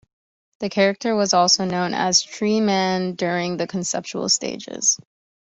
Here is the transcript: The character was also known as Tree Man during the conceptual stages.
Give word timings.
The 0.61 0.69
character 0.69 1.15
was 1.15 1.35
also 1.35 1.63
known 1.63 1.93
as 1.93 2.23
Tree 2.23 2.59
Man 2.59 3.13
during 3.13 3.57
the 3.57 3.67
conceptual 3.67 4.29
stages. 4.29 4.97